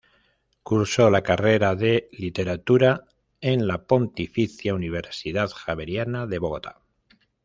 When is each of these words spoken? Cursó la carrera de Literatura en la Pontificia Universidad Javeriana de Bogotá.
Cursó 0.63 1.11
la 1.11 1.21
carrera 1.21 1.75
de 1.75 2.09
Literatura 2.13 3.05
en 3.39 3.67
la 3.67 3.85
Pontificia 3.85 4.73
Universidad 4.73 5.49
Javeriana 5.55 6.25
de 6.25 6.39
Bogotá. 6.39 6.81